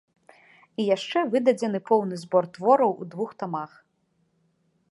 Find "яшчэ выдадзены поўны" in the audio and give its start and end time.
0.95-2.15